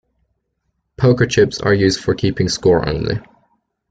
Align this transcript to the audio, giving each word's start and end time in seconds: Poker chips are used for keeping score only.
Poker 0.97 1.27
chips 1.27 1.61
are 1.61 1.75
used 1.75 2.03
for 2.03 2.15
keeping 2.15 2.49
score 2.49 2.89
only. 2.89 3.21